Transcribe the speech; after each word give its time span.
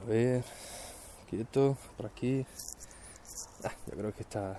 A 0.00 0.04
ver, 0.06 0.42
quieto, 1.28 1.76
por 1.96 2.06
aquí. 2.06 2.46
Ah, 3.62 3.72
yo 3.86 3.96
creo 3.96 4.14
que 4.14 4.22
está 4.22 4.58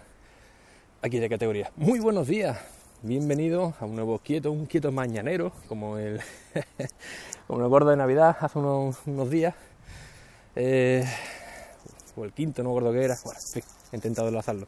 aquí 1.02 1.18
de 1.18 1.28
categoría. 1.28 1.72
Muy 1.76 2.00
buenos 2.00 2.28
días, 2.28 2.60
bienvenidos 3.02 3.74
a 3.80 3.86
un 3.86 3.96
nuevo 3.96 4.20
quieto, 4.20 4.52
un 4.52 4.68
quieto 4.68 4.92
mañanero, 4.92 5.52
como 5.68 5.98
el, 5.98 6.22
como 7.48 7.62
el 7.62 7.68
gordo 7.68 7.90
de 7.90 7.98
Navidad 7.98 8.38
hace 8.40 8.60
unos, 8.60 8.98
unos 9.08 9.30
días. 9.32 9.56
Eh, 10.56 11.04
o 12.16 12.26
el 12.26 12.32
quinto, 12.32 12.62
no 12.62 12.70
me 12.70 12.76
acuerdo 12.76 12.94
qué 12.94 13.04
era. 13.04 13.18
Bueno, 13.24 13.40
en 13.40 13.54
fin, 13.54 13.72
he 13.92 13.96
intentado 13.96 14.28
enlazarlo. 14.28 14.68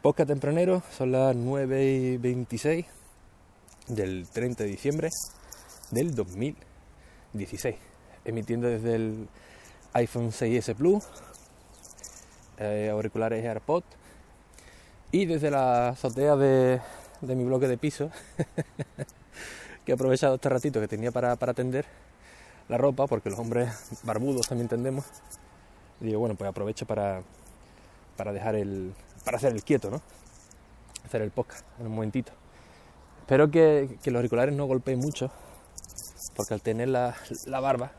Posca 0.00 0.24
tempranero, 0.24 0.82
son 0.96 1.12
las 1.12 1.36
9 1.36 1.84
y 1.84 2.16
26 2.16 2.86
del 3.88 4.26
30 4.28 4.64
de 4.64 4.70
diciembre 4.70 5.08
del 5.90 6.14
2016 6.14 7.89
emitiendo 8.30 8.68
desde 8.68 8.94
el 8.94 9.28
iPhone 9.92 10.30
6S 10.30 10.74
Plus, 10.74 11.04
eh, 12.58 12.88
auriculares 12.90 13.44
AirPod 13.44 13.82
y 15.12 15.26
desde 15.26 15.50
la 15.50 15.88
azotea 15.88 16.36
de, 16.36 16.80
mi 17.22 17.44
bloque 17.44 17.66
de 17.66 17.76
piso, 17.76 18.10
que 19.84 19.92
he 19.92 19.94
aprovechado 19.94 20.36
este 20.36 20.48
ratito 20.48 20.80
que 20.80 20.86
tenía 20.86 21.10
para, 21.10 21.36
para 21.36 21.54
tender 21.54 21.86
la 22.68 22.78
ropa, 22.78 23.06
porque 23.06 23.30
los 23.30 23.38
hombres 23.38 23.70
barbudos 24.04 24.46
también 24.46 24.68
tendemos. 24.68 25.04
Y 26.00 26.06
digo, 26.06 26.20
bueno, 26.20 26.36
pues 26.36 26.48
aprovecho 26.48 26.86
para, 26.86 27.22
para 28.16 28.32
dejar 28.32 28.54
el. 28.54 28.94
para 29.24 29.38
hacer 29.38 29.52
el 29.52 29.64
quieto, 29.64 29.90
¿no? 29.90 30.00
Hacer 31.04 31.22
el 31.22 31.32
podcast 31.32 31.66
en 31.80 31.86
un 31.86 31.94
momentito. 31.94 32.32
Espero 33.20 33.50
que, 33.50 33.98
que 34.02 34.10
los 34.10 34.18
auriculares 34.18 34.54
no 34.54 34.66
golpeen 34.66 35.00
mucho, 35.00 35.30
porque 36.36 36.54
al 36.54 36.62
tener 36.62 36.88
la, 36.88 37.16
la 37.46 37.60
barba 37.60 37.92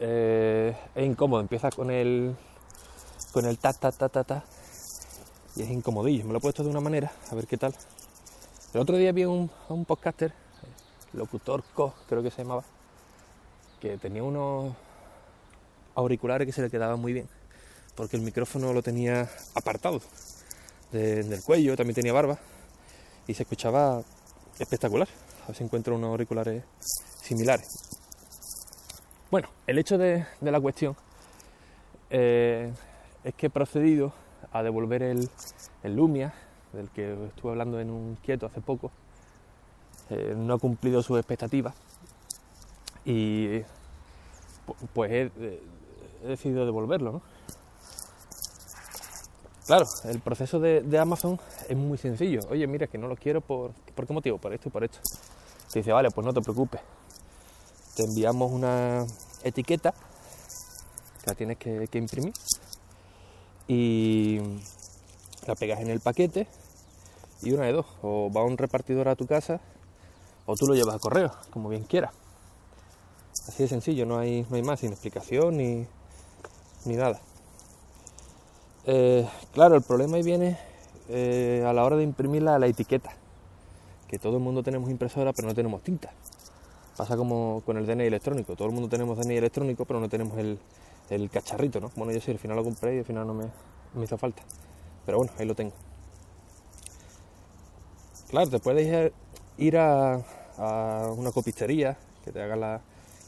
eh, 0.00 0.76
es 0.94 1.06
incómodo, 1.06 1.40
empieza 1.40 1.70
con 1.70 1.90
el 1.90 2.34
con 3.32 3.44
el 3.44 3.58
ta 3.58 3.72
ta 3.72 3.92
ta 3.92 4.08
ta 4.08 4.24
ta 4.24 4.44
y 5.54 5.62
es 5.62 5.70
incomodillo. 5.70 6.24
Me 6.24 6.32
lo 6.32 6.38
he 6.38 6.40
puesto 6.40 6.64
de 6.64 6.70
una 6.70 6.80
manera, 6.80 7.12
a 7.30 7.34
ver 7.34 7.46
qué 7.46 7.56
tal. 7.56 7.74
El 8.72 8.80
otro 8.80 8.96
día 8.96 9.12
vi 9.12 9.24
un, 9.24 9.50
un 9.68 9.84
podcaster, 9.84 10.32
locutor 11.12 11.62
Co, 11.74 11.94
creo 12.08 12.22
que 12.22 12.30
se 12.30 12.42
llamaba, 12.42 12.64
que 13.80 13.98
tenía 13.98 14.22
unos 14.22 14.74
auriculares 15.94 16.46
que 16.46 16.52
se 16.52 16.62
le 16.62 16.70
quedaban 16.70 17.00
muy 17.00 17.12
bien, 17.12 17.28
porque 17.94 18.16
el 18.16 18.22
micrófono 18.22 18.72
lo 18.72 18.82
tenía 18.82 19.28
apartado 19.54 20.00
de, 20.92 21.24
del 21.24 21.42
cuello, 21.42 21.76
también 21.76 21.94
tenía 21.94 22.12
barba 22.12 22.38
y 23.26 23.34
se 23.34 23.42
escuchaba 23.42 24.02
espectacular. 24.58 25.08
A 25.44 25.48
ver 25.48 25.56
si 25.56 25.64
encuentro 25.64 25.96
unos 25.96 26.10
auriculares 26.10 26.62
similares. 27.22 27.89
Bueno, 29.30 29.48
el 29.68 29.78
hecho 29.78 29.96
de, 29.96 30.26
la 30.40 30.60
cuestión 30.60 30.96
eh, 32.10 32.72
es 33.22 33.34
que 33.34 33.46
he 33.46 33.50
procedido 33.50 34.12
a 34.50 34.64
devolver 34.64 35.04
el, 35.04 35.30
Lumia, 35.84 36.34
del 36.72 36.90
que 36.90 37.12
estuve 37.26 37.52
hablando 37.52 37.78
en 37.78 37.90
un 37.90 38.16
quieto 38.24 38.46
hace 38.46 38.60
poco. 38.60 38.90
Eh, 40.10 40.34
no 40.36 40.54
ha 40.54 40.58
cumplido 40.58 41.00
sus 41.04 41.16
expectativas 41.16 41.74
y 43.04 43.60
pues 44.94 45.12
he, 45.12 45.30
he 46.24 46.26
decidido 46.26 46.66
devolverlo. 46.66 47.12
¿no? 47.12 47.22
Claro, 49.64 49.86
el 50.06 50.18
proceso 50.18 50.58
de, 50.58 50.80
de, 50.80 50.98
Amazon 50.98 51.38
es 51.68 51.76
muy 51.76 51.98
sencillo. 51.98 52.40
Oye, 52.50 52.66
mira, 52.66 52.88
que 52.88 52.98
no 52.98 53.06
lo 53.06 53.14
quiero 53.14 53.40
por... 53.40 53.70
¿Por 53.94 54.08
qué 54.08 54.12
motivo? 54.12 54.38
Por 54.38 54.52
esto 54.52 54.70
y 54.70 54.72
por 54.72 54.82
esto. 54.82 54.98
Te 55.72 55.78
dice, 55.78 55.92
vale, 55.92 56.10
pues 56.10 56.26
no 56.26 56.32
te 56.32 56.40
preocupes 56.40 56.80
te 58.00 58.06
enviamos 58.06 58.50
una 58.50 59.04
etiqueta 59.44 59.92
que 61.22 61.26
la 61.26 61.34
tienes 61.34 61.58
que, 61.58 61.86
imprimir 61.98 62.32
y 63.68 64.40
la 65.46 65.54
pegas 65.54 65.80
en 65.80 65.90
el 65.90 66.00
paquete 66.00 66.46
y 67.42 67.52
una 67.52 67.66
de 67.66 67.72
dos, 67.72 67.84
o 68.00 68.32
va 68.34 68.42
un 68.42 68.56
repartidor 68.56 69.08
a 69.08 69.16
tu 69.16 69.26
casa 69.26 69.60
o 70.46 70.54
tú 70.54 70.66
lo 70.66 70.74
llevas 70.74 70.94
a 70.94 70.98
correo, 70.98 71.30
como 71.50 71.68
bien 71.68 71.82
quieras. 71.82 72.12
Así 73.48 73.64
de 73.64 73.68
sencillo, 73.68 74.06
no 74.06 74.18
hay, 74.18 74.46
no 74.48 74.56
hay 74.56 74.62
más, 74.62 74.80
sin 74.80 74.92
explicación 74.92 75.58
ni, 75.58 75.86
ni 76.86 76.96
nada. 76.96 77.20
Eh, 78.86 79.28
claro, 79.52 79.76
el 79.76 79.82
problema 79.82 80.16
ahí 80.16 80.22
viene 80.22 80.58
eh, 81.10 81.62
a 81.66 81.74
la 81.74 81.84
hora 81.84 81.96
de 81.96 82.04
imprimir 82.04 82.40
la, 82.40 82.58
la 82.58 82.66
etiqueta, 82.66 83.12
que 84.08 84.18
todo 84.18 84.38
el 84.38 84.42
mundo 84.42 84.62
tenemos 84.62 84.88
impresora 84.88 85.34
pero 85.34 85.48
no 85.48 85.54
tenemos 85.54 85.82
tinta. 85.82 86.14
Pasa 86.96 87.16
como 87.16 87.62
con 87.64 87.76
el 87.76 87.86
DNI 87.86 88.04
electrónico. 88.04 88.56
Todo 88.56 88.68
el 88.68 88.74
mundo 88.74 88.88
tenemos 88.88 89.18
DNI 89.18 89.36
electrónico, 89.36 89.84
pero 89.84 90.00
no 90.00 90.08
tenemos 90.08 90.38
el, 90.38 91.30
cacharrito, 91.30 91.80
¿no? 91.80 91.90
Bueno, 91.96 92.12
yo 92.12 92.20
sí, 92.20 92.30
al 92.30 92.38
final 92.38 92.56
lo 92.56 92.64
compré 92.64 92.96
y 92.96 92.98
al 92.98 93.04
final 93.04 93.26
no 93.26 93.34
me, 93.34 93.46
hizo 94.02 94.18
falta. 94.18 94.42
Pero 95.06 95.18
bueno, 95.18 95.32
ahí 95.38 95.46
lo 95.46 95.54
tengo. 95.54 95.72
Claro, 98.28 98.50
te 98.50 98.58
puedes 98.58 99.12
ir 99.58 99.76
a, 99.76 100.20
una 101.16 101.32
copistería 101.32 101.96
que 102.24 102.32
te 102.32 102.42
haga 102.42 102.80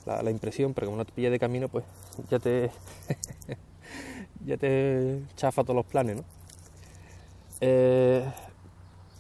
la, 0.07 0.31
impresión, 0.31 0.75
pero 0.75 0.89
como 0.89 0.99
no 0.99 1.05
te 1.05 1.13
pilla 1.13 1.31
de 1.31 1.39
camino, 1.39 1.69
pues 1.69 1.85
ya 2.31 2.39
te 2.39 2.71
ya 4.45 4.57
te 4.57 5.23
chafa 5.37 5.63
todos 5.63 5.77
los 5.77 5.87
planes, 5.87 6.17
¿no? 6.17 6.25
Eh, 7.61 8.25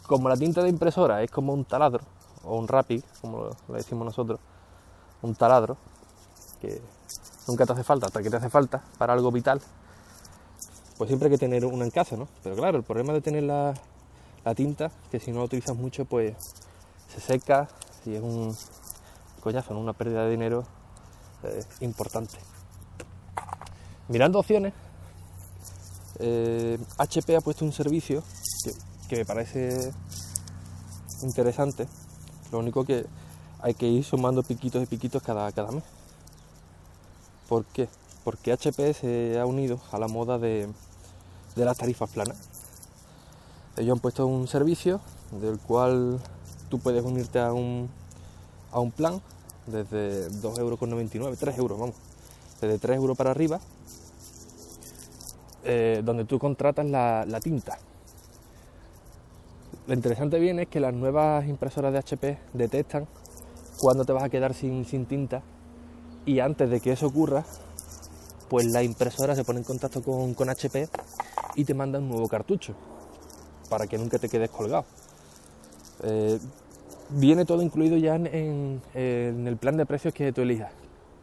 como 0.06 0.28
la 0.28 0.36
tinta 0.36 0.62
de 0.62 0.68
impresora 0.68 1.22
es 1.22 1.30
como 1.30 1.54
un 1.54 1.64
taladro, 1.64 2.02
o 2.44 2.58
un 2.58 2.68
rapi, 2.68 3.02
como 3.20 3.50
le 3.68 3.76
decimos 3.76 4.04
nosotros, 4.04 4.40
un 5.22 5.34
taladro, 5.34 5.76
que 6.60 6.80
nunca 7.46 7.66
te 7.66 7.72
hace 7.72 7.84
falta 7.84 8.06
hasta 8.06 8.22
que 8.22 8.30
te 8.30 8.36
hace 8.36 8.50
falta 8.50 8.82
para 8.98 9.12
algo 9.12 9.30
vital, 9.30 9.60
pues 10.96 11.08
siempre 11.08 11.26
hay 11.26 11.32
que 11.32 11.38
tener 11.38 11.64
una 11.64 11.84
en 11.84 11.90
casa, 11.90 12.16
¿no? 12.16 12.28
Pero 12.42 12.56
claro, 12.56 12.78
el 12.78 12.84
problema 12.84 13.12
de 13.12 13.20
tener 13.20 13.42
la, 13.44 13.74
tinta, 14.54 14.90
que 15.10 15.20
si 15.20 15.30
no 15.30 15.38
la 15.38 15.44
utilizas 15.44 15.76
mucho, 15.76 16.04
pues 16.04 16.34
se 17.08 17.20
seca 17.20 17.68
y 18.04 18.14
es 18.14 18.22
un 18.22 18.56
coñazo, 19.40 19.76
una 19.76 19.92
pérdida 19.92 20.24
de 20.24 20.30
dinero 20.30 20.64
eh, 21.42 21.64
importante. 21.80 22.38
Mirando 24.08 24.38
opciones, 24.38 24.72
eh, 26.18 26.78
HP 26.98 27.36
ha 27.36 27.40
puesto 27.40 27.64
un 27.64 27.72
servicio 27.72 28.22
que 29.08 29.16
me 29.16 29.24
parece 29.24 29.92
interesante, 31.22 31.86
lo 32.52 32.58
único 32.58 32.84
que 32.84 33.06
hay 33.60 33.74
que 33.74 33.88
ir 33.88 34.04
sumando 34.04 34.42
piquitos 34.42 34.82
y 34.82 34.86
piquitos 34.86 35.22
cada, 35.22 35.50
cada 35.52 35.72
mes. 35.72 35.82
¿Por 37.48 37.64
qué? 37.64 37.88
Porque 38.24 38.52
HP 38.52 38.94
se 38.94 39.40
ha 39.40 39.46
unido 39.46 39.80
a 39.90 39.98
la 39.98 40.06
moda 40.06 40.38
de, 40.38 40.68
de 41.56 41.64
las 41.64 41.76
tarifas 41.78 42.10
planas. 42.10 42.36
Ellos 43.76 43.94
han 43.96 44.00
puesto 44.00 44.26
un 44.26 44.46
servicio 44.46 45.00
del 45.40 45.58
cual 45.58 46.20
tú 46.68 46.78
puedes 46.78 47.04
unirte 47.04 47.40
a 47.40 47.52
un, 47.52 47.88
a 48.70 48.80
un 48.80 48.90
plan 48.90 49.20
desde 49.66 50.28
2,99 50.30 51.14
euros, 51.14 51.38
3 51.38 51.58
euros, 51.58 51.78
vamos, 51.78 51.94
desde 52.60 52.78
3 52.78 52.96
euros 52.96 53.16
para 53.16 53.30
arriba, 53.30 53.60
eh, 55.64 56.02
donde 56.04 56.24
tú 56.24 56.38
contratas 56.38 56.84
la, 56.86 57.24
la 57.26 57.40
tinta, 57.40 57.78
lo 59.86 59.94
interesante 59.94 60.38
viene 60.38 60.62
es 60.62 60.68
que 60.68 60.80
las 60.80 60.94
nuevas 60.94 61.46
impresoras 61.46 61.92
de 61.92 61.98
HP 61.98 62.38
detectan 62.52 63.06
cuándo 63.78 64.04
te 64.04 64.12
vas 64.12 64.22
a 64.22 64.28
quedar 64.28 64.54
sin, 64.54 64.84
tinta 65.06 65.42
y 66.24 66.38
antes 66.38 66.70
de 66.70 66.80
que 66.80 66.92
eso 66.92 67.06
ocurra, 67.06 67.44
pues 68.48 68.66
la 68.72 68.82
impresora 68.82 69.34
se 69.34 69.44
pone 69.44 69.58
en 69.58 69.64
contacto 69.64 70.02
con, 70.02 70.34
con 70.34 70.48
HP 70.48 70.88
y 71.56 71.64
te 71.64 71.74
manda 71.74 71.98
un 71.98 72.08
nuevo 72.08 72.28
cartucho 72.28 72.74
para 73.68 73.86
que 73.86 73.98
nunca 73.98 74.18
te 74.18 74.28
quedes 74.28 74.50
colgado. 74.50 74.84
Eh, 76.04 76.38
viene 77.10 77.44
todo 77.44 77.62
incluido 77.62 77.96
ya 77.96 78.14
en, 78.14 78.80
el 78.94 79.56
plan 79.56 79.76
de 79.76 79.86
precios 79.86 80.14
que 80.14 80.32
tú 80.32 80.42
elijas. 80.42 80.72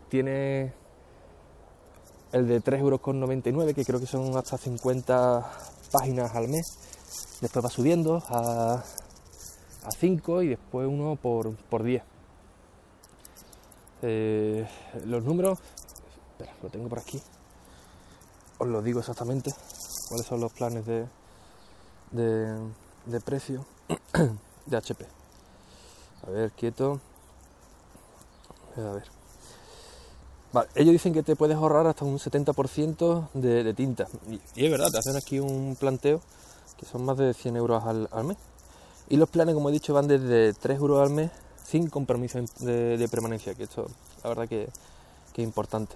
Tiene 0.10 0.74
el 2.32 2.48
de 2.48 2.62
3,99 2.62 3.48
euros, 3.48 3.74
que 3.74 3.86
creo 3.86 4.00
que 4.00 4.06
son 4.06 4.36
hasta 4.38 4.58
50 4.58 5.52
páginas 5.92 6.36
al 6.36 6.48
mes 6.48 6.78
después 7.42 7.66
va 7.66 7.70
subiendo 7.70 8.24
a, 8.30 8.84
a 9.84 9.92
5 9.92 10.44
y 10.44 10.50
después 10.50 10.88
uno 10.88 11.16
por, 11.16 11.56
por 11.56 11.84
10. 11.84 12.04
Eh, 14.02 14.68
los 15.06 15.24
números, 15.24 15.60
espera, 16.32 16.54
lo 16.64 16.70
tengo 16.70 16.88
por 16.88 17.00
aquí. 17.00 17.22
Os 18.58 18.68
lo 18.68 18.82
digo 18.82 19.00
exactamente 19.00 19.54
cuáles 20.10 20.26
son 20.26 20.42
los 20.42 20.52
planes 20.52 20.86
de, 20.86 21.06
de, 22.12 23.20
precio 23.22 23.66
de 24.66 24.78
HP. 24.78 25.06
A 26.28 26.30
ver, 26.30 26.52
quieto. 26.52 27.00
A 28.78 28.94
ver. 28.94 29.04
Ellos 30.76 30.94
dicen 30.94 31.14
que 31.14 31.22
te 31.22 31.36
puedes 31.36 31.56
ahorrar 31.56 31.86
hasta 31.88 32.06
un 32.06 32.18
70% 32.18 33.30
de, 33.34 33.64
de 33.64 33.74
tinta. 33.74 34.08
Y, 34.56 34.66
es 34.66 34.72
verdad, 34.72 34.90
te 34.92 34.98
hacen 34.98 35.16
aquí 35.16 35.40
un 35.40 35.78
planteo 35.80 36.22
que 36.80 36.86
son 36.86 37.04
más 37.04 37.18
de 37.18 37.34
100 37.34 37.58
euros 37.58 37.84
al, 37.84 38.08
al, 38.12 38.24
mes. 38.24 38.38
Y 39.10 39.18
los 39.18 39.30
planes, 39.30 39.54
como 39.54 39.70
he 39.70 39.72
dicho, 39.72 39.94
van 39.94 40.08
desde 40.08 40.54
3 40.54 40.80
euros 40.80 41.02
al 41.02 41.10
mes 41.10 41.32
sin 41.66 41.90
compromiso 41.90 42.40
de, 42.60 42.98
de 42.98 43.08
permanencia, 43.10 43.54
que 43.54 43.64
esto 43.64 43.88
la 44.24 44.30
verdad 44.30 44.48
que, 44.48 44.70
que, 45.34 45.42
es 45.42 45.48
importante. 45.48 45.96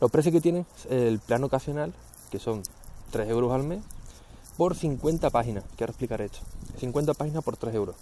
Los 0.00 0.10
precios 0.10 0.32
que 0.32 0.40
tienen, 0.40 0.66
el 0.88 1.18
plan 1.18 1.42
ocasional, 1.44 1.92
que 2.30 2.38
son 2.38 2.62
3 3.10 3.28
euros 3.30 3.52
al 3.52 3.64
mes, 3.64 3.80
por 4.56 4.74
50 4.74 5.30
páginas, 5.30 5.64
que 5.76 5.84
ahora 5.84 5.90
explicaré 5.90 6.26
esto. 6.26 6.38
50 6.78 7.14
páginas 7.14 7.42
por 7.42 7.56
3 7.56 7.74
euros. 7.74 7.96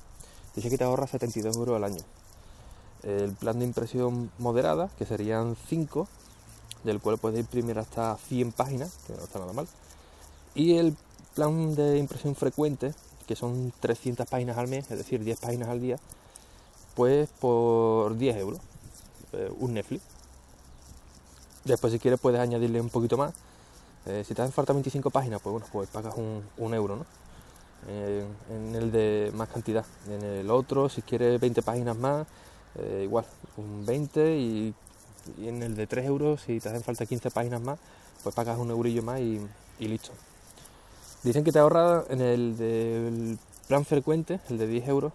Dice 0.54 0.70
que 0.70 0.78
te 0.78 0.84
ahorra 0.84 1.06
72 1.06 1.56
euros 1.56 1.76
al 1.76 1.84
año. 1.84 2.02
El 3.02 3.32
plan 3.32 3.58
de 3.58 3.64
impresión 3.64 4.30
moderada, 4.38 4.88
que 4.98 5.04
serían 5.04 5.56
5, 5.68 6.06
del 6.84 7.00
cual 7.00 7.18
puedes 7.18 7.40
imprimir 7.40 7.78
hasta 7.78 8.16
100 8.16 8.52
páginas, 8.52 8.98
que 9.06 9.14
no 9.14 9.24
está 9.24 9.38
nada 9.40 9.52
mal. 9.52 9.66
Y 10.54 10.76
el 10.76 10.96
plan 11.34 11.74
de 11.74 11.98
impresión 11.98 12.34
frecuente, 12.34 12.94
que 13.26 13.36
son 13.36 13.72
300 13.80 14.26
páginas 14.28 14.56
al 14.56 14.68
mes, 14.68 14.90
es 14.90 14.98
decir, 14.98 15.22
10 15.22 15.40
páginas 15.40 15.68
al 15.68 15.80
día, 15.80 15.98
pues 16.94 17.28
por 17.40 18.16
10 18.16 18.36
euros, 18.36 18.60
eh, 19.32 19.50
un 19.58 19.74
Netflix. 19.74 20.02
Después 21.64 21.92
si 21.92 21.98
quieres 21.98 22.20
puedes 22.20 22.40
añadirle 22.40 22.80
un 22.80 22.90
poquito 22.90 23.16
más. 23.16 23.32
Eh, 24.06 24.22
si 24.26 24.34
te 24.34 24.42
hacen 24.42 24.52
falta 24.52 24.72
25 24.72 25.10
páginas, 25.10 25.40
pues 25.40 25.52
bueno, 25.52 25.66
pues 25.72 25.88
pagas 25.88 26.14
un, 26.16 26.74
euro, 26.74 26.96
¿no? 26.96 27.06
En 27.88 28.74
el 28.74 28.92
de 28.92 29.32
más 29.34 29.48
cantidad. 29.48 29.84
En 30.08 30.22
el 30.22 30.50
otro, 30.50 30.88
si 30.88 31.02
quieres 31.02 31.40
20 31.40 31.62
páginas 31.62 31.96
más, 31.96 32.26
eh, 32.76 33.02
igual, 33.04 33.24
un 33.56 33.84
20 33.86 34.36
y, 34.36 34.74
en 35.38 35.62
el 35.62 35.74
de 35.74 35.86
3 35.86 36.04
euros, 36.06 36.42
si 36.42 36.60
te 36.60 36.68
hacen 36.68 36.82
falta 36.82 37.06
15 37.06 37.30
páginas 37.30 37.62
más, 37.62 37.78
pues 38.22 38.34
pagas 38.34 38.58
un 38.58 38.70
eurillo 38.70 39.02
más 39.02 39.20
y 39.20 39.40
listo. 39.78 40.12
Dicen 41.24 41.42
que 41.42 41.52
te 41.52 41.58
ahorra 41.58 42.04
en 42.10 42.20
el 42.20 42.56
del 42.58 43.38
plan 43.66 43.86
frecuente, 43.86 44.40
el 44.50 44.58
de 44.58 44.66
10 44.66 44.88
euros, 44.88 45.12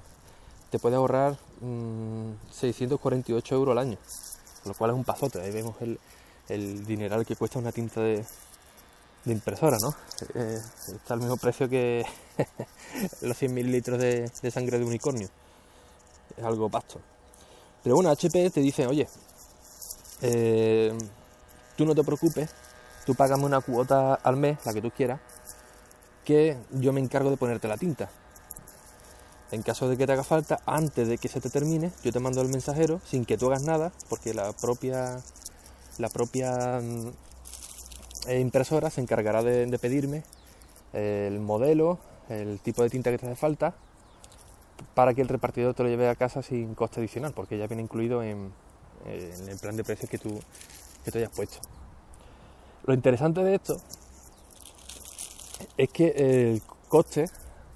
te 0.71 0.79
puede 0.79 0.95
ahorrar 0.95 1.38
mmm, 1.61 2.31
648 2.51 3.56
euros 3.56 3.73
al 3.73 3.77
año, 3.77 3.97
lo 4.65 4.73
cual 4.73 4.89
es 4.91 4.97
un 4.97 5.03
pasote. 5.03 5.39
Ahí 5.39 5.51
vemos 5.51 5.75
el, 5.81 6.00
el 6.50 6.83
dineral 6.85 7.27
que 7.27 7.35
cuesta 7.35 7.59
una 7.59 7.71
tinta 7.71 8.01
de, 8.01 8.25
impresora, 9.25 9.77
¿no? 9.79 9.94
Eh, 10.33 10.59
está 10.95 11.13
al 11.13 11.19
mismo 11.19 11.38
precio 11.38 11.69
que 11.69 12.03
los 13.21 13.38
100 13.38 13.53
mililitros 13.53 14.00
de, 14.00 14.31
de, 14.41 14.51
sangre 14.51 14.79
de 14.79 14.85
unicornio. 14.85 15.29
Es 16.35 16.44
algo 16.44 16.69
pasto. 16.69 17.00
Pero 17.83 17.95
bueno, 17.95 18.09
HP 18.09 18.50
te 18.50 18.61
dice, 18.61 18.88
oye, 18.88 19.07
eh, 20.23 20.97
tú 21.77 21.85
no 21.85 21.94
te 21.94 22.03
preocupes, 22.03 22.50
tú 23.06 23.13
págame 23.13 23.45
una 23.45 23.61
cuota 23.61 24.15
al 24.15 24.38
mes, 24.38 24.57
la 24.65 24.73
que 24.73 24.81
tú 24.81 24.89
quieras, 24.89 25.19
que 26.30 26.58
yo 26.74 26.94
me 26.94 27.00
encargo 27.00 27.31
de 27.31 27.38
ponerte 27.38 27.68
la 27.68 27.76
tinta. 27.76 28.08
En 29.52 29.64
caso 29.64 29.90
de 29.90 29.98
que 29.98 30.06
te 30.06 30.14
haga 30.14 30.24
falta, 30.24 30.60
antes 30.68 31.08
de 31.08 31.18
que 31.18 31.28
se 31.28 31.42
te 31.42 31.50
termine, 31.50 31.92
yo 32.04 32.12
te 32.12 32.20
mando 32.20 32.40
el 32.44 32.50
mensajero 32.50 33.02
sin 33.04 33.26
que 33.26 33.36
tú 33.36 33.48
hagas 33.48 33.64
nada, 33.64 33.92
porque 34.10 34.36
la 34.36 34.54
propia, 34.54 35.22
la 35.98 36.08
propia 36.10 36.81
impresora 38.30 38.92
se 38.92 39.02
encargará 39.02 39.42
de, 39.42 39.80
pedirme 39.80 40.22
el 40.94 41.40
modelo, 41.40 41.98
el 42.30 42.60
tipo 42.60 42.84
de 42.84 42.92
tinta 42.92 43.10
que 43.10 43.18
te 43.18 43.26
hace 43.26 43.36
falta, 43.36 43.74
para 44.94 45.16
que 45.16 45.24
el 45.24 45.30
repartidor 45.30 45.74
te 45.74 45.81
lo 45.81 45.90
lleve 45.90 46.10
a 46.10 46.16
casa 46.16 46.44
sin 46.44 46.76
coste 46.76 47.00
adicional, 47.00 47.34
porque 47.34 47.58
ya 47.58 47.66
viene 47.66 47.81
incluido 47.81 48.22
en, 48.22 48.52
en 49.08 49.50
el 49.50 49.58
plan 49.58 49.76
de 49.76 49.84
precios 49.84 50.12
que 50.12 50.20
tú, 50.20 50.40
que 51.04 51.12
tú 51.12 51.18
hayas 51.18 51.31
puesto. 51.31 51.58
Lo 52.86 52.94
interesante 52.94 53.44
de 53.44 53.56
esto 53.56 53.81
es 55.77 55.89
que 55.89 56.07
el 56.09 56.61
coste 56.88 57.25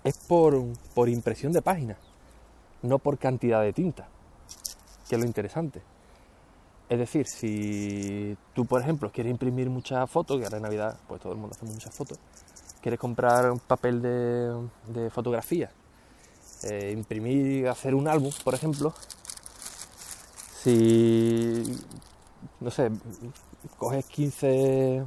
es 0.04 0.18
por, 0.18 0.64
por 0.94 1.10
impresión 1.10 1.52
de 1.52 1.62
páginas, 1.62 1.98
no 2.82 3.00
por 3.00 3.18
cantidad 3.18 3.62
de 3.62 3.74
tinta, 3.74 4.08
que 5.08 5.16
es 5.16 5.22
lo 5.22 5.28
interesante. 5.28 5.82
Es 6.90 7.00
decir, 7.00 7.28
si 7.28 8.38
tú, 8.54 8.66
por 8.66 8.82
ejemplo, 8.82 9.12
quieres 9.12 9.32
imprimir 9.32 9.70
muchas 9.70 10.10
fotos, 10.10 10.38
que 10.38 10.44
ahora 10.44 10.58
en 10.58 10.64
Navidad 10.64 11.00
pues 11.08 11.22
todo 11.22 11.34
el 11.34 11.40
mundo 11.40 11.56
hace 11.56 11.66
muchas 11.66 11.94
fotos, 11.94 12.20
quieres 12.82 13.00
comprar 13.00 13.50
un 13.50 13.60
papel 13.60 14.02
de, 14.02 14.68
de 14.88 15.10
fotografía, 15.10 15.72
eh, 16.64 16.94
imprimir, 16.96 17.68
hacer 17.68 17.96
un 17.96 18.08
álbum, 18.08 18.32
por 18.44 18.54
ejemplo, 18.54 18.94
si, 20.62 21.64
no 22.60 22.72
sé, 22.72 22.92
coges 23.78 24.06
15, 24.06 25.04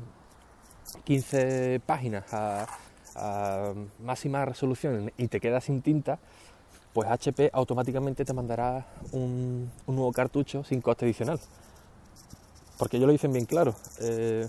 15 1.04 1.80
páginas 1.84 2.24
a, 2.32 2.66
máxima 4.04 4.44
resolución 4.44 5.10
y 5.16 5.28
te 5.28 5.40
quedas 5.40 5.64
sin 5.64 5.80
tinta, 5.80 6.18
pues 6.92 7.08
HP 7.08 7.48
automáticamente 7.52 8.26
te 8.26 8.34
mandará 8.34 8.86
un, 9.12 9.70
nuevo 9.86 10.12
cartucho 10.12 10.64
sin 10.64 10.82
coste 10.82 11.06
adicional 11.06 11.40
porque 12.78 12.98
ellos 12.98 13.06
lo 13.06 13.12
dicen 13.12 13.32
bien 13.32 13.46
claro, 13.46 13.74
eh, 14.00 14.46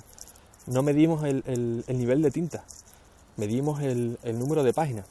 no 0.66 0.84
medimos 0.84 1.24
el, 1.24 1.44
el, 1.48 1.86
el, 1.88 1.98
nivel 1.98 2.22
de 2.22 2.31
tinta, 2.31 2.63
medimos 3.38 3.81
el, 3.81 4.19
el, 4.24 4.38
número 4.38 4.63
de 4.63 4.74
páginas. 4.74 5.06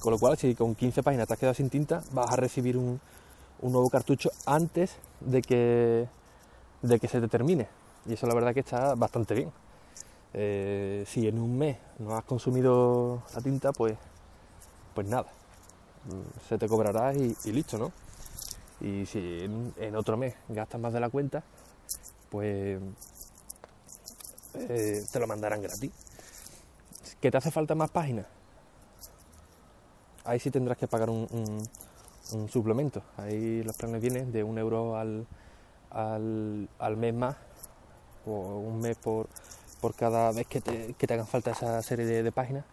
Con 0.00 0.12
lo 0.12 0.18
cual, 0.18 0.36
si 0.36 0.54
con 0.54 0.74
15 0.74 1.02
páginas 1.02 1.28
te 1.28 1.34
has 1.34 1.38
quedado 1.38 1.54
sin 1.54 1.70
tinta, 1.70 2.02
vas 2.12 2.32
a 2.32 2.36
recibir 2.36 2.76
un, 2.76 3.00
un 3.60 3.72
nuevo 3.72 3.88
cartucho 3.90 4.30
antes 4.46 4.96
de 5.20 5.42
que, 5.42 6.08
de 6.82 7.00
que 7.00 7.08
se 7.08 7.20
te 7.20 7.28
termine. 7.28 7.68
Y 8.06 8.14
eso 8.14 8.26
la 8.26 8.34
verdad 8.34 8.54
que 8.54 8.60
está 8.60 8.94
bastante 8.94 9.34
bien. 9.34 9.50
Eh, 10.34 11.04
si 11.06 11.26
en 11.26 11.38
un 11.38 11.56
mes 11.56 11.78
no 11.98 12.16
has 12.16 12.24
consumido 12.24 13.22
la 13.34 13.40
tinta, 13.40 13.72
pues, 13.72 13.96
pues 14.94 15.06
nada, 15.06 15.26
se 16.48 16.58
te 16.58 16.68
cobrará 16.68 17.14
y, 17.14 17.34
listo, 17.52 17.78
¿no? 17.78 17.92
Y 18.80 19.06
si 19.06 19.44
en, 19.78 19.96
otro 19.96 20.16
mes 20.16 20.34
gastas 20.48 20.80
más 20.80 20.92
de 20.92 21.00
la 21.00 21.08
cuenta, 21.08 21.42
pues 22.30 22.80
eh, 24.54 25.04
te 25.10 25.18
lo 25.20 25.26
mandarán 25.26 25.62
gratis. 25.62 25.90
¿Que 27.20 27.30
te 27.30 27.36
hace 27.36 27.50
falta 27.50 27.74
más 27.74 27.90
páginas? 27.90 28.26
Ahí 30.24 30.38
sí 30.38 30.50
tendrás 30.50 30.78
que 30.78 30.86
pagar 30.86 31.10
un, 31.10 31.26
un, 31.32 31.68
un 32.32 32.48
suplemento. 32.48 33.02
Ahí 33.16 33.62
los 33.62 33.76
planes 33.76 34.00
vienen 34.00 34.30
de 34.30 34.44
un 34.44 34.58
euro 34.58 34.96
al, 34.96 35.26
al, 35.90 36.68
al 36.78 36.96
mes 36.96 37.14
más, 37.14 37.36
o 38.26 38.30
un 38.30 38.80
mes 38.80 38.96
por, 38.96 39.28
por 39.80 39.94
cada 39.94 40.32
vez 40.32 40.46
que 40.46 40.60
te, 40.60 40.94
que 40.94 41.06
te, 41.06 41.14
hagan 41.14 41.26
falta 41.26 41.50
esa 41.50 41.82
serie 41.82 42.04
de, 42.06 42.32
páginas, 42.32 42.64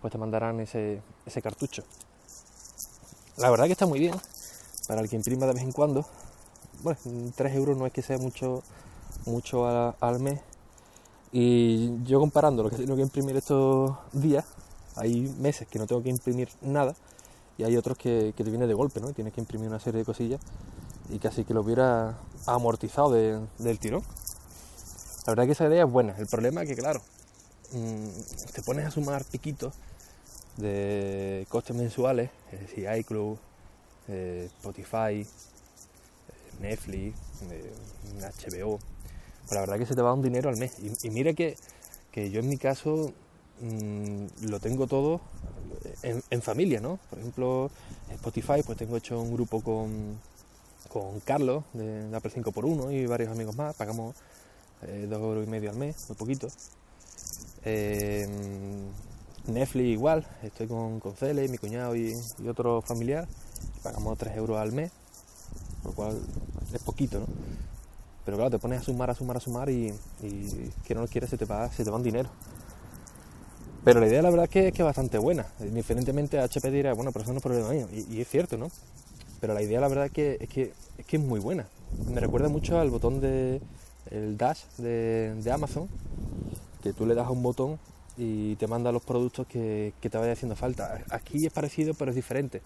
pues 0.00 0.12
te 0.12 0.18
mandarán 0.18 0.60
ese, 0.60 1.02
ese 1.26 1.42
cartucho. 1.42 1.82
La 3.36 3.50
verdad 3.50 3.66
que 3.66 3.72
está 3.72 3.86
muy 3.86 3.98
bien 4.00 4.14
para 4.86 5.00
el 5.00 5.08
que 5.08 5.16
imprima 5.16 5.46
de 5.46 5.54
vez 5.54 5.62
en 5.62 5.72
cuando 5.72 6.06
bueno, 6.82 6.98
3 7.36 7.54
euros 7.54 7.76
no 7.76 7.86
es 7.86 7.92
que 7.92 8.02
sea 8.02 8.18
mucho, 8.18 8.62
mucho 9.26 9.66
a, 9.66 9.90
al 10.00 10.20
mes. 10.20 10.40
Y 11.32 12.02
yo 12.04 12.18
comparando 12.20 12.62
lo 12.62 12.70
que 12.70 12.76
tengo 12.76 12.96
que 12.96 13.02
imprimir 13.02 13.36
estos 13.36 13.92
días, 14.12 14.44
hay 14.96 15.32
meses 15.38 15.68
que 15.68 15.78
no 15.78 15.86
tengo 15.86 16.02
que 16.02 16.08
imprimir 16.08 16.48
nada 16.60 16.94
y 17.56 17.62
hay 17.64 17.76
otros 17.76 17.96
que, 17.96 18.34
que 18.36 18.42
te 18.42 18.50
viene 18.50 18.66
de 18.66 18.74
golpe, 18.74 19.00
¿no? 19.00 19.10
Y 19.10 19.12
tienes 19.12 19.32
que 19.32 19.40
imprimir 19.40 19.68
una 19.68 19.78
serie 19.78 19.98
de 19.98 20.04
cosillas 20.04 20.40
y 21.08 21.18
casi 21.18 21.44
que 21.44 21.54
lo 21.54 21.60
hubiera 21.60 22.18
amortizado 22.46 23.12
de, 23.12 23.40
del 23.58 23.78
tirón. 23.78 24.02
La 25.26 25.32
verdad 25.32 25.46
que 25.46 25.52
esa 25.52 25.66
idea 25.66 25.84
es 25.84 25.90
buena. 25.90 26.16
El 26.18 26.26
problema 26.26 26.62
es 26.62 26.68
que, 26.68 26.76
claro, 26.76 27.00
mmm, 27.72 28.08
te 28.52 28.62
pones 28.62 28.86
a 28.86 28.90
sumar 28.90 29.24
piquitos 29.24 29.74
de 30.56 31.46
costes 31.48 31.76
mensuales, 31.76 32.30
es 32.52 32.60
decir, 32.60 32.88
iCloud, 32.98 33.38
eh, 34.08 34.48
Spotify, 34.58 35.26
Netflix, 36.60 37.16
eh, 37.50 37.72
HBO. 38.18 38.78
Pues 39.46 39.52
la 39.52 39.60
verdad 39.60 39.78
que 39.78 39.86
se 39.86 39.94
te 39.94 40.02
va 40.02 40.12
un 40.12 40.22
dinero 40.22 40.48
al 40.48 40.56
mes. 40.56 40.76
Y, 40.80 41.06
y 41.06 41.10
mira 41.10 41.32
que, 41.32 41.56
que, 42.12 42.30
yo 42.30 42.40
en 42.40 42.48
mi 42.48 42.56
caso 42.56 43.12
mmm, 43.60 44.26
lo 44.48 44.60
tengo 44.60 44.86
todo 44.86 45.20
en, 46.02 46.42
familia, 46.42 46.80
¿no? 46.80 46.98
Por 47.08 47.18
ejemplo, 47.18 47.70
Spotify, 48.12 48.62
pues 48.64 48.78
tengo 48.78 48.96
hecho 48.96 49.20
un 49.20 49.32
grupo 49.32 49.62
con, 49.62 50.18
con 50.88 51.20
Carlos 51.20 51.64
de 51.72 52.14
Apple 52.14 52.30
5x1 52.30 52.92
y 52.92 53.06
varios 53.06 53.30
amigos 53.30 53.56
más. 53.56 53.74
Pagamos 53.76 54.14
eh, 54.82 55.06
dos 55.08 55.20
euros 55.20 55.46
y 55.46 55.50
medio 55.50 55.70
al 55.70 55.76
mes, 55.76 55.96
muy 56.08 56.16
poquito. 56.16 56.48
Eh, 57.64 58.26
Netflix 59.46 59.86
igual, 59.86 60.26
estoy 60.42 60.66
con, 60.66 61.00
con 61.00 61.14
Cele, 61.16 61.48
mi 61.48 61.58
cuñado 61.58 61.96
y, 61.96 62.14
y 62.38 62.48
otro 62.48 62.82
familiar, 62.82 63.26
pagamos 63.82 64.18
3 64.18 64.36
euros 64.36 64.58
al 64.58 64.72
mes, 64.72 64.92
por 65.82 65.92
lo 65.92 65.96
cual 65.96 66.20
es 66.72 66.82
poquito, 66.82 67.20
¿no? 67.20 67.26
Pero 68.24 68.36
claro, 68.36 68.50
te 68.50 68.58
pones 68.58 68.80
a 68.80 68.84
sumar, 68.84 69.10
a 69.10 69.14
sumar, 69.14 69.36
a 69.38 69.40
sumar 69.40 69.70
y, 69.70 69.92
que 70.84 70.94
no 70.94 71.00
lo 71.00 71.08
quieres, 71.08 71.30
se 71.30 71.38
te 71.38 71.46
va, 71.46 71.70
se 71.72 71.84
te 71.84 71.90
va 71.90 71.96
un 71.96 72.02
dinero. 72.02 72.28
Pero 73.82 73.98
la 73.98 74.06
idea 74.06 74.20
la 74.20 74.30
verdad 74.30 74.44
es 74.44 74.50
que, 74.50 74.68
es 74.68 74.74
que 74.74 74.82
bastante 74.82 75.16
buena. 75.18 75.46
Indiferentemente 75.60 76.38
HP 76.38 76.70
dirá, 76.70 76.92
bueno, 76.92 77.12
pero 77.12 77.22
eso 77.22 77.32
no 77.32 77.38
es 77.38 77.42
problema 77.42 77.70
mío. 77.70 77.88
Y, 77.90 78.20
es 78.20 78.28
cierto, 78.28 78.58
¿no? 78.58 78.70
Pero 79.40 79.54
la 79.54 79.62
idea 79.62 79.80
la 79.80 79.88
verdad 79.88 80.06
es 80.06 80.12
que, 80.12 80.36
es 80.38 80.48
que, 80.50 80.72
es 80.98 81.06
que 81.06 81.16
es 81.16 81.22
muy 81.22 81.40
buena. 81.40 81.66
Me 82.06 82.20
recuerda 82.20 82.48
mucho 82.48 82.78
al 82.78 82.90
botón 82.90 83.20
de 83.20 83.60
el 84.10 84.36
dash 84.36 84.62
de, 84.78 85.50
Amazon, 85.52 85.88
que 86.82 86.92
tú 86.92 87.06
le 87.06 87.14
das 87.14 87.26
a 87.26 87.30
un 87.30 87.42
botón 87.42 87.78
y 88.16 88.56
te 88.56 88.66
manda 88.66 88.92
los 88.92 89.02
productos 89.02 89.46
que, 89.46 89.92
te 90.00 90.18
vaya 90.18 90.32
haciendo 90.32 90.56
falta. 90.56 91.02
Aquí 91.10 91.46
es 91.46 91.52
parecido, 91.52 91.94
pero 91.94 92.10
es 92.10 92.16
diferente. 92.16 92.62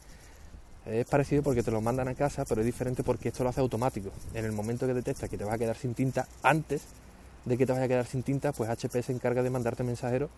Es 0.86 1.06
parecido 1.06 1.42
porque 1.42 1.62
te 1.62 1.70
lo 1.70 1.80
mandan 1.80 2.08
a 2.08 2.14
casa, 2.14 2.44
pero 2.44 2.60
es 2.60 2.66
diferente 2.66 3.02
porque 3.02 3.28
esto 3.28 3.42
lo 3.42 3.50
hace 3.50 3.60
automático. 3.60 4.10
En 4.34 4.44
el 4.44 4.52
momento 4.52 4.86
que 4.86 4.94
detecta 4.94 5.28
que 5.28 5.38
te 5.38 5.44
vas 5.44 5.54
a 5.54 5.58
quedar 5.58 5.76
sin 5.76 5.94
tinta, 5.94 6.28
antes 6.42 6.82
de 7.44 7.56
que 7.56 7.66
te 7.66 7.72
vaya 7.72 7.84
a 7.84 7.88
quedar 7.88 8.06
sin 8.06 8.22
tinta, 8.22 8.52
pues 8.52 8.70
HP 8.70 9.02
se 9.02 9.12
encarga 9.12 9.42
de 9.42 9.50
mandarte 9.50 9.82
mensajero 9.82 10.28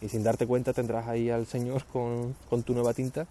y 0.00 0.08
sin 0.08 0.22
darte 0.22 0.46
cuenta 0.46 0.72
tendrás 0.72 1.06
ahí 1.06 1.30
al 1.30 1.46
señor 1.46 1.84
con, 1.86 2.34
tu 2.64 2.74
nueva 2.74 2.92
tinta 2.92 3.26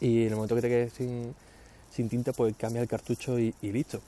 y 0.00 0.22
en 0.22 0.28
el 0.28 0.34
momento 0.34 0.56
que 0.56 0.62
te 0.62 0.68
quedes 0.68 0.92
sin, 0.92 2.08
tinta, 2.08 2.32
pues 2.32 2.56
cambia 2.56 2.82
el 2.82 2.88
cartucho 2.88 3.38
y, 3.38 3.54
listo. 3.62 4.00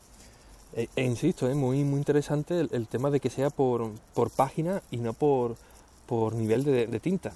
E, 0.77 0.89
e, 0.97 1.05
insisto, 1.05 1.49
es 1.49 1.55
muy, 1.55 1.85
muy 1.85 1.99
interesante 1.99 2.61
el, 2.61 2.89
tema 2.89 3.11
de 3.11 3.21
que 3.21 3.31
sea 3.31 3.51
por, 3.51 3.91
página 4.37 4.83
y 4.91 4.97
no 4.97 5.13
por, 5.13 5.57
por 6.07 6.35
nivel 6.35 6.65
de 6.65 7.01
tinta. 7.01 7.33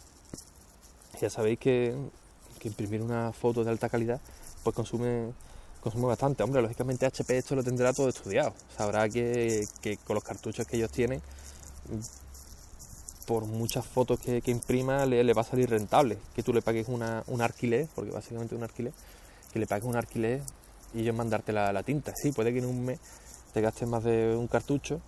Ya 1.21 1.31
sabéis 1.31 1.59
que 1.59 1.95
que 2.59 2.69
imprimir 2.69 3.03
una 3.03 3.33
foto 3.33 3.65
de 3.65 3.71
alta 3.71 3.89
calidad, 3.89 4.21
pues 4.63 4.75
consume, 4.75 5.33
consume 5.81 6.07
bastante. 6.07 6.43
Hombre, 6.43 6.61
lógicamente 6.61 7.07
HP 7.07 7.39
esto 7.39 7.55
lo 7.55 7.65
tendrá 7.65 7.93
todo 7.93 8.09
estudiado. 8.09 8.53
Sabrá 8.77 9.09
que, 9.09 9.67
con 10.05 10.15
los 10.15 10.25
cartuchos 10.25 10.67
que 10.67 10.77
ellos 10.77 10.91
tienen, 10.91 11.23
por 13.27 13.45
muchas 13.45 13.87
fotos 13.87 14.19
que, 14.21 14.43
imprima, 14.47 15.07
le, 15.07 15.33
va 15.33 15.43
a 15.43 15.45
salir 15.45 15.71
rentable. 15.71 16.19
Que 16.35 16.43
tú 16.43 16.53
le 16.53 16.63
pagues 16.63 16.89
una, 16.89 17.23
un 17.29 17.41
alquiler, 17.41 17.89
porque 17.95 18.11
básicamente 18.11 18.55
un 18.55 18.63
alquiler, 18.63 18.93
que 19.53 19.59
le 19.59 19.67
pagues 19.67 19.85
un 19.85 19.97
alquiler 19.97 20.43
y 20.95 21.01
ellos 21.01 21.15
mandarte 21.15 21.53
la, 21.53 21.83
tinta. 21.83 22.13
Sí, 22.15 22.33
puede 22.33 22.53
que 22.53 22.59
en 22.59 22.67
un 22.67 22.85
mes 22.85 22.99
te 23.53 23.61
gastes 23.61 23.89
más 23.89 24.05
de 24.05 24.37
un 24.37 24.47
cartucho 24.47 25.01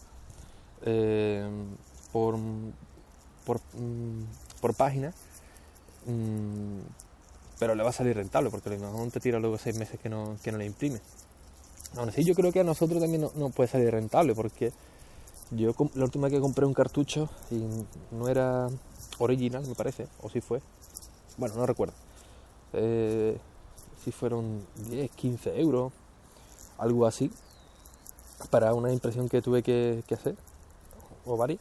eh, 0.83 1.49
por, 2.13 2.37
por, 3.45 3.59
mm, 3.75 4.25
por 4.61 4.75
página. 4.75 5.13
Mm, 6.07 6.81
pero 7.59 7.75
le 7.75 7.83
va 7.83 7.91
a 7.91 7.93
salir 7.93 8.17
rentable 8.17 8.51
porque 8.51 8.71
no 8.79 9.07
te 9.11 9.21
tira 9.21 9.39
luego 9.39 9.59
seis 9.59 9.77
meses 9.77 10.01
que 10.01 10.09
no, 10.09 10.37
que 10.43 10.51
no 10.51 10.59
le 10.59 10.65
imprime. 10.65 11.01
Aún 11.97 12.09
así 12.09 12.25
yo 12.25 12.35
creo 12.35 12.53
que 12.53 12.61
a 12.61 12.65
nosotros 12.65 13.01
también 13.01 13.29
no, 13.35 13.51
puede 13.51 13.69
salir 13.69 13.91
rentable 13.91 14.35
porque 14.35 14.73
yo 15.51 15.75
la 15.95 16.05
última 16.05 16.29
vez 16.29 16.35
que 16.35 16.41
compré 16.41 16.65
un 16.65 16.73
cartucho 16.73 17.29
y 17.51 17.61
no 18.13 18.29
era 18.29 18.69
original 19.19 19.67
me 19.67 19.75
parece, 19.75 20.07
o 20.23 20.31
si 20.31 20.41
fue, 20.41 20.63
bueno 21.37 21.57
no 21.57 21.67
recuerdo, 21.67 21.93
eh, 22.73 23.37
si 24.05 24.13
fueron 24.13 24.65
10, 24.89 25.11
15 25.11 25.61
euros, 25.61 25.93
algo 26.79 27.07
así, 27.07 27.31
para 28.51 28.75
una 28.75 28.93
impresión 28.93 29.29
que 29.29 29.41
tuve 29.41 29.63
que, 29.63 30.03
hacer, 30.13 30.35
o 31.25 31.37
varias, 31.37 31.61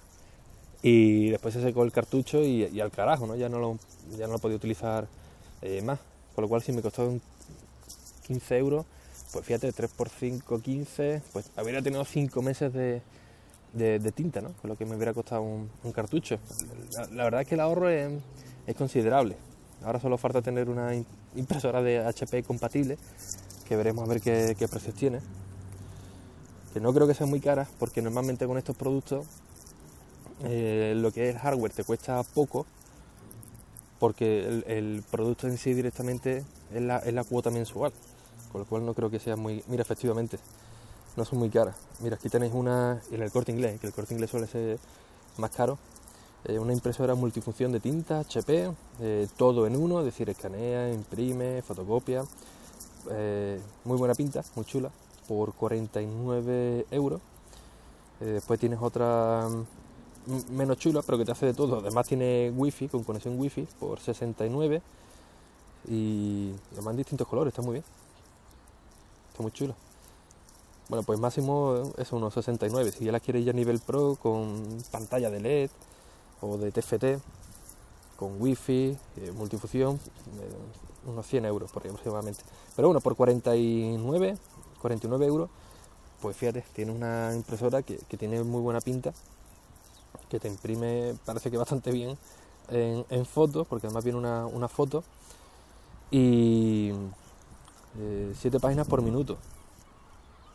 y 0.81 1.29
después 1.29 1.53
se 1.53 1.61
secó 1.61 1.83
el 1.83 1.91
cartucho 1.91 2.41
y, 2.43 2.79
al 2.79 2.91
carajo, 2.91 3.27
¿no? 3.27 3.35
Ya 3.35 3.49
no 3.49 3.59
lo, 3.59 3.77
ya 4.17 4.27
no 4.27 4.33
lo 4.33 4.39
podía 4.39 4.57
utilizar 4.57 5.07
eh, 5.61 5.81
más. 5.81 5.99
Con 6.35 6.43
lo 6.43 6.47
cual, 6.47 6.61
si 6.61 6.71
me 6.71 6.81
costó 6.81 7.19
15 8.27 8.57
euros, 8.57 8.85
pues 9.33 9.45
fíjate, 9.45 9.71
3 9.71 9.91
por 9.91 10.09
5, 10.09 10.59
15, 10.59 11.21
pues 11.33 11.51
habría 11.55 11.81
tenido 11.81 12.05
5 12.05 12.41
meses 12.41 12.73
de, 12.73 13.01
de, 13.73 14.11
tinta, 14.11 14.41
¿no? 14.41 14.53
Con 14.61 14.69
lo 14.69 14.75
que 14.75 14.85
me 14.85 14.95
hubiera 14.95 15.13
costado 15.13 15.41
un, 15.41 15.69
cartucho. 15.93 16.39
La, 17.11 17.25
verdad 17.25 17.41
es 17.41 17.47
que 17.47 17.55
el 17.55 17.61
ahorro 17.61 17.89
es, 17.89 18.11
considerable. 18.77 19.35
Ahora 19.83 19.99
solo 19.99 20.17
falta 20.17 20.41
tener 20.41 20.69
una 20.69 20.91
impresora 21.35 21.81
de 21.81 21.99
HP 21.99 22.43
compatible, 22.43 22.97
que 23.67 23.75
veremos 23.75 24.07
a 24.07 24.13
ver 24.13 24.21
qué, 24.21 24.67
precios 24.67 24.95
tiene. 24.95 25.19
Que 26.73 26.79
no 26.79 26.93
creo 26.93 27.07
que 27.07 27.13
sea 27.13 27.25
muy 27.25 27.39
cara, 27.39 27.67
porque 27.79 28.01
normalmente 28.01 28.45
con 28.45 28.57
estos 28.57 28.75
productos 28.75 29.25
eh, 30.43 30.93
lo 30.95 31.11
que 31.11 31.29
es 31.29 31.37
hardware 31.37 31.73
te 31.73 31.83
cuesta 31.83 32.23
poco 32.23 32.65
porque 33.99 34.63
el, 34.67 35.03
producto 35.11 35.47
en 35.47 35.57
sí 35.57 35.73
directamente 35.73 36.45
es 36.73 36.81
la, 36.81 36.99
es 36.99 37.13
la, 37.13 37.25
cuota 37.25 37.51
mensual, 37.51 37.91
con 38.49 38.61
lo 38.61 38.65
cual 38.65 38.85
no 38.85 38.93
creo 38.93 39.09
que 39.09 39.19
sea 39.19 39.35
muy... 39.35 39.61
Mira, 39.67 39.81
efectivamente, 39.81 40.39
no 41.17 41.25
son 41.25 41.39
muy 41.39 41.49
caras. 41.49 41.75
Mira, 41.99 42.15
aquí 42.15 42.29
tenéis 42.29 42.53
una, 42.53 43.01
en 43.11 43.21
el 43.21 43.29
corte 43.29 43.51
inglés, 43.51 43.77
que 43.81 43.87
el 43.87 43.93
corte 43.93 44.13
inglés 44.13 44.29
suele 44.29 44.47
ser 44.47 44.79
más 45.35 45.51
caro, 45.51 45.77
eh, 46.45 46.57
una 46.59 46.71
impresora 46.71 47.13
multifunción 47.13 47.73
de 47.73 47.81
tinta, 47.81 48.19
HP, 48.19 48.71
eh, 49.01 49.27
todo 49.35 49.67
en 49.67 49.75
uno, 49.75 49.99
es 49.99 50.05
decir, 50.05 50.29
escanea, 50.29 50.93
imprime, 50.93 51.61
fotocopia, 51.61 52.23
muy 53.83 53.97
buena 53.97 54.13
pinta, 54.13 54.45
muy 54.55 54.63
chula, 54.63 54.91
por 55.29 55.53
49 55.53 56.87
euros. 56.89 57.21
después 58.19 58.59
tienes 58.59 58.79
otra 58.81 59.47
menos 60.49 60.77
chula, 60.77 61.03
pero 61.03 61.19
que 61.19 61.25
te 61.25 61.31
hace 61.31 61.45
de 61.45 61.53
todo. 61.53 61.77
Además 61.79 62.07
tiene 62.07 62.51
wifi, 62.55 62.87
con 62.87 63.03
conexión 63.03 63.39
wifi, 63.39 63.67
por 63.79 63.99
69. 63.99 64.81
Y 65.87 66.51
además 66.73 66.91
en 66.91 66.97
distintos 66.97 67.27
colores, 67.27 67.51
está 67.51 67.61
muy 67.61 67.73
bien. 67.73 67.85
Está 69.31 69.43
muy 69.43 69.51
chulo. 69.51 69.75
Bueno, 70.89 71.03
pues 71.03 71.19
máximo 71.19 71.93
es 71.97 72.11
unos 72.11 72.33
69. 72.33 72.91
Si 72.91 73.05
ya 73.05 73.11
la 73.11 73.19
quieres 73.19 73.45
ya 73.45 73.53
nivel 73.53 73.79
pro, 73.79 74.15
con 74.15 74.79
pantalla 74.91 75.29
de 75.29 75.39
LED 75.39 75.69
o 76.41 76.57
de 76.57 76.71
TFT, 76.71 77.21
con 78.17 78.41
wifi, 78.41 78.97
eh, 79.17 79.31
multifunción, 79.35 79.97
eh, 80.41 81.09
unos 81.09 81.27
100 81.27 81.45
euros 81.45 81.71
por 81.71 81.85
aproximadamente. 81.85 82.41
Pero 82.75 82.87
bueno, 82.87 83.01
por 83.01 83.15
49, 83.15 84.37
49 84.81 85.25
euros, 85.25 85.49
pues 86.21 86.35
fíjate, 86.35 86.63
tiene 86.73 86.91
una 86.91 87.33
impresora 87.35 87.81
que, 87.81 87.97
tiene 88.17 88.43
muy 88.43 88.61
buena 88.61 88.81
pinta 88.81 89.13
que 90.29 90.39
te 90.39 90.47
imprime, 90.47 91.15
parece 91.25 91.49
que 91.49 91.57
bastante 91.57 91.91
bien 91.91 92.17
en, 92.69 93.25
fotos, 93.25 93.65
porque 93.67 93.87
además 93.87 94.03
viene 94.03 94.19
una, 94.19 94.67
foto, 94.67 95.03
y 96.11 96.91
eh, 97.97 98.33
siete 98.37 98.59
páginas 98.59 98.87
por 98.87 99.01
minuto. 99.01 99.37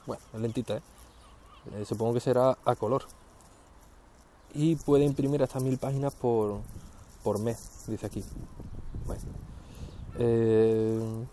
Bueno, 0.06 0.22
es 0.32 0.40
lentita, 0.40 0.76
¿eh? 0.76 0.82
¿eh? 1.74 1.84
supongo 1.84 2.14
que 2.14 2.20
será 2.20 2.56
a 2.64 2.76
color. 2.76 3.04
Y 4.54 4.76
puede 4.76 5.04
imprimir 5.04 5.42
hasta 5.42 5.58
mil 5.58 5.78
páginas 5.78 6.14
por, 6.14 6.60
por 7.24 7.40
mes, 7.40 7.58
dice 7.88 8.06
aquí. 8.06 8.22
Bueno. 9.06 9.22
Eh, 10.18 11.26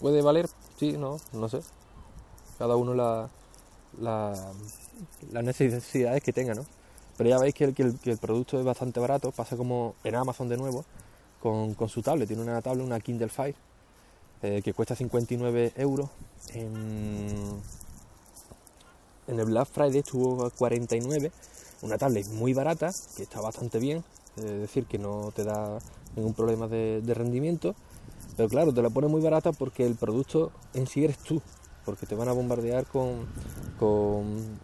¿Puede 0.00 0.22
valer? 0.22 0.48
Sí, 0.78 0.92
no, 0.92 1.18
no 1.32 1.48
sé. 1.50 1.60
Cada 2.60 2.76
uno 2.76 2.92
la, 2.92 3.30
la, 4.02 4.34
las 5.32 5.44
necesidades 5.44 6.22
que 6.22 6.30
tenga. 6.30 6.52
Pero 7.16 7.30
ya 7.30 7.38
veis 7.38 7.54
que 7.54 7.64
el, 7.64 8.18
producto 8.18 8.58
es 8.58 8.66
bastante 8.66 9.00
barato, 9.00 9.32
pasa 9.32 9.56
como 9.56 9.94
en 10.04 10.14
Amazon 10.14 10.46
de 10.46 10.58
nuevo, 10.58 10.84
con, 11.40 11.74
su 11.88 12.02
tablet. 12.02 12.28
Tiene 12.28 12.42
una 12.42 12.60
tablet, 12.60 12.84
una 12.84 13.00
Kindle 13.00 13.30
Fire, 13.30 13.54
eh, 14.42 14.60
que 14.62 14.74
cuesta 14.74 14.94
59 14.94 15.72
euros. 15.76 16.10
En, 16.52 17.62
el 19.26 19.44
Black 19.46 19.68
Friday 19.68 20.00
estuvo 20.00 20.44
a 20.44 20.50
49, 20.50 21.32
una 21.80 21.96
tablet 21.96 22.26
muy 22.28 22.52
barata, 22.52 22.90
que 23.16 23.22
está 23.22 23.40
bastante 23.40 23.78
bien, 23.78 24.04
es 24.36 24.44
decir, 24.44 24.84
que 24.84 24.98
no 24.98 25.32
te 25.34 25.44
da 25.44 25.78
ningún 26.14 26.34
problema 26.34 26.68
de, 26.68 27.00
rendimiento. 27.14 27.74
Pero 28.36 28.50
claro, 28.50 28.74
te 28.74 28.82
la 28.82 28.90
pone 28.90 29.06
muy 29.06 29.22
barata 29.22 29.52
porque 29.52 29.86
el 29.86 29.94
producto 29.94 30.52
en 30.74 30.86
sí 30.86 31.04
eres 31.04 31.16
tú, 31.20 31.40
porque 31.90 32.06
te 32.06 32.14
van 32.14 32.28
a 32.28 32.32
bombardear 32.32 32.86
con, 32.86 33.26
con 33.78 34.58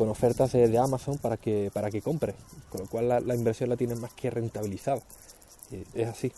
con 0.00 0.08
ofertas 0.08 0.52
de, 0.52 0.78
Amazon 0.78 1.18
para 1.18 1.36
que, 1.36 1.70
para 1.74 1.90
que 1.90 2.00
compres, 2.00 2.34
con 2.70 2.80
lo 2.80 2.86
cual 2.86 3.06
la, 3.06 3.34
inversión 3.34 3.68
la 3.68 3.76
tienes 3.76 4.00
más 4.00 4.10
que 4.14 4.30
rentabilizada. 4.30 5.02
es 5.92 6.08
así. 6.08 6.32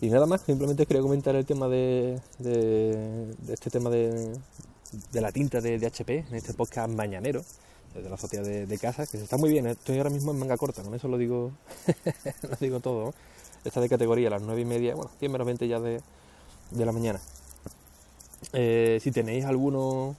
Y 0.00 0.08
nada 0.08 0.24
más, 0.24 0.40
simplemente 0.40 0.86
quería 0.86 1.02
comentar 1.02 1.36
el 1.36 1.44
tema 1.44 1.68
de, 1.68 2.18
de, 2.38 3.26
este 3.48 3.68
tema 3.68 3.90
de, 3.90 4.32
la 5.12 5.32
tinta 5.32 5.60
de, 5.60 5.74
HP 5.86 6.24
en 6.30 6.34
este 6.34 6.54
podcast 6.54 6.88
mañanero 6.88 7.44
de 7.94 8.08
la 8.08 8.16
sociedad 8.16 8.42
de, 8.42 8.78
casa, 8.78 9.06
que 9.06 9.18
está 9.18 9.36
muy 9.36 9.50
bien. 9.50 9.66
Estoy 9.66 9.98
ahora 9.98 10.08
mismo 10.08 10.32
en 10.32 10.38
manga 10.38 10.56
corta, 10.56 10.82
con 10.82 10.94
eso 10.94 11.08
lo 11.08 11.18
digo, 11.18 11.52
lo 12.48 12.56
digo 12.58 12.80
todo. 12.80 13.12
Está 13.66 13.82
de 13.82 13.90
categoría 13.90 14.28
a 14.28 14.30
las 14.30 14.40
9 14.40 14.62
y 14.62 14.64
media, 14.64 14.94
bueno, 14.94 15.10
10 15.20 15.30
menos 15.30 15.46
20 15.46 15.68
ya 15.68 15.78
de, 15.78 16.00
la 16.72 16.92
mañana. 16.92 17.20
Eh, 18.52 18.98
si 19.02 19.10
tenéis 19.10 19.44
alguno 19.44 20.16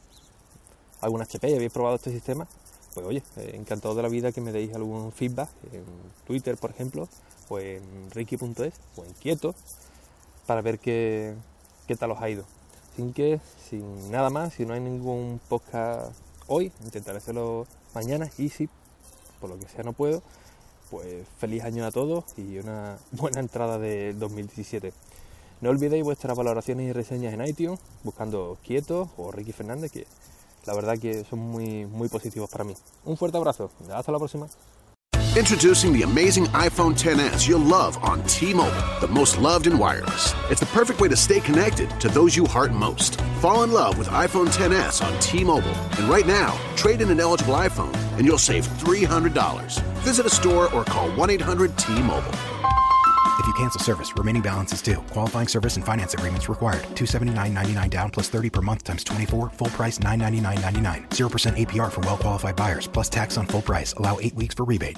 algún 1.02 1.22
HP 1.22 1.50
y 1.50 1.56
habéis 1.56 1.72
probado 1.72 1.96
este 1.96 2.12
sistema, 2.12 2.48
pues 2.94 3.06
oye, 3.06 3.24
eh, 3.38 3.52
encantado 3.56 3.96
de 3.96 4.02
la 4.02 4.10
vida 4.10 4.32
que 4.32 4.42
me 4.42 4.52
deis 4.52 4.74
algún 4.74 5.12
feedback 5.12 5.50
en 5.72 5.84
Twitter, 6.26 6.58
por 6.58 6.72
ejemplo, 6.72 7.08
o 7.50 7.60
en 7.60 8.10
ricky.es 8.12 8.74
o 8.96 9.06
en 9.06 9.14
Quieto, 9.14 9.54
para 10.46 10.62
ver 10.62 10.80
qué, 10.80 11.36
qué 11.88 11.96
tal 11.96 12.12
os 12.12 12.22
ha 12.22 12.30
ido. 12.30 12.46
Así 12.94 13.12
que, 13.12 13.40
sin 13.70 14.12
nada 14.12 14.30
más, 14.30 14.54
si 14.54 14.66
no 14.66 14.74
hay 14.74 14.80
ningún 14.80 15.40
podcast 15.50 16.14
hoy, 16.48 16.72
intentaré 16.84 17.18
hacerlo 17.18 17.68
mañana 17.94 18.30
y 18.38 18.50
si 18.50 18.70
por 19.40 19.50
lo 19.50 19.60
que 19.60 19.68
sea 19.68 19.84
no 19.84 19.94
puedo, 19.94 20.24
pues 20.90 21.28
feliz 21.40 21.64
año 21.64 21.86
a 21.86 21.92
todos 21.92 22.24
y 22.38 22.58
una 22.58 22.98
buena 23.12 23.40
entrada 23.40 23.78
de 23.78 24.14
2017. 24.14 24.94
No 25.66 25.72
olvidéis 25.72 26.04
vuestras 26.04 26.38
valoraciones 26.38 26.88
y 26.88 26.94
reseñas 26.94 27.34
en 27.34 27.44
iTunes, 27.44 27.80
buscando 28.04 28.56
Quieto 28.64 29.10
o 29.18 29.32
Ricky 29.32 29.52
Fernández, 29.52 29.92
que 29.92 30.06
la 30.68 30.76
verdad 30.76 30.96
que 31.00 31.24
son 31.24 31.40
muy, 31.40 31.88
muy 31.88 32.08
positivos 32.08 32.52
para 32.52 32.64
mí. 32.64 32.76
Un 33.04 33.18
fuerte 33.18 33.38
abrazo, 33.38 33.72
hasta 33.92 34.12
la 34.12 34.20
próxima. 34.20 34.46
Introducing 35.36 35.92
the 35.92 36.04
amazing 36.04 36.46
iPhone 36.54 36.94
10s 36.94 37.48
you'll 37.48 37.66
love 37.66 37.98
on 38.04 38.22
T-Mobile, 38.28 38.84
the 39.02 39.08
most 39.08 39.40
loved 39.40 39.66
in 39.66 39.80
wireless. 39.80 40.36
It's 40.52 40.60
the 40.60 40.68
perfect 40.68 41.02
way 41.02 41.10
to 41.10 41.16
stay 41.16 41.40
connected 41.40 41.90
to 42.00 42.10
those 42.10 42.38
you 42.38 42.46
heart 42.46 42.72
most. 42.72 43.20
Fall 43.42 43.64
in 43.64 43.74
love 43.74 43.98
with 43.98 44.08
iPhone 44.10 44.52
10s 44.56 45.04
on 45.04 45.20
T-Mobile, 45.20 45.74
and 45.98 46.08
right 46.08 46.28
now, 46.28 46.54
trade 46.76 47.02
in 47.02 47.10
an 47.10 47.20
eligible 47.20 47.56
iPhone 47.56 47.96
and 48.18 48.26
you'll 48.28 48.38
save 48.38 48.68
$300. 48.84 49.82
Visit 50.04 50.28
a 50.28 50.30
store 50.30 50.72
or 50.76 50.84
call 50.84 51.10
1-800-T-Mobile. 51.14 52.55
If 53.46 53.50
you 53.50 53.54
cancel 53.54 53.80
service, 53.80 54.12
remaining 54.18 54.42
balance 54.42 54.74
is 54.74 54.82
due. 54.82 55.04
Qualifying 55.14 55.48
service 55.48 55.76
and 55.76 55.86
finance 55.86 56.16
agreements 56.16 56.50
required. 56.50 56.82
279.99 56.96 57.92
down 57.92 58.10
plus 58.10 58.28
30 58.28 58.50
per 58.50 58.62
month 58.64 58.84
times 58.84 59.04
24. 59.04 59.52
Full 59.52 59.68
price 59.68 60.00
999.99. 60.00 61.10
0% 61.10 61.68
APR 61.68 61.92
for 61.92 62.02
well 62.02 62.18
qualified 62.18 62.56
buyers 62.56 62.88
plus 62.88 63.08
tax 63.08 63.38
on 63.38 63.46
full 63.46 63.62
price. 63.62 63.94
Allow 64.00 64.18
8 64.20 64.34
weeks 64.34 64.56
for 64.56 64.64
rebate. 64.64 64.98